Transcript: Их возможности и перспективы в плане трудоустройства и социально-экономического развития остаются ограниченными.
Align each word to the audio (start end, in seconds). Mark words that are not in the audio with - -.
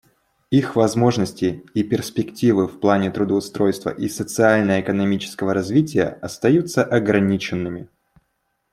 Их 0.49 0.75
возможности 0.75 1.63
и 1.75 1.83
перспективы 1.83 2.65
в 2.67 2.79
плане 2.79 3.11
трудоустройства 3.11 3.91
и 3.91 4.09
социально-экономического 4.09 5.53
развития 5.53 6.17
остаются 6.23 6.83
ограниченными. 6.83 7.87